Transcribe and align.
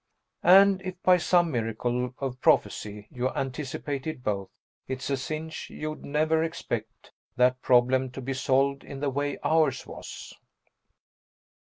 And, 0.49 0.81
if 0.81 0.99
by 1.03 1.17
some 1.17 1.51
miracle 1.51 2.15
of 2.17 2.41
prophecy 2.41 3.07
you 3.11 3.29
anticipated 3.29 4.23
both, 4.23 4.49
it's 4.87 5.11
a 5.11 5.15
cinch 5.15 5.69
you'd 5.69 6.03
never 6.03 6.43
expect 6.43 7.11
that 7.35 7.61
problem 7.61 8.09
to 8.13 8.21
be 8.21 8.33
solved 8.33 8.83
in 8.83 8.99
the 8.99 9.11
way 9.11 9.37
ours 9.43 9.85
was. 9.85 10.33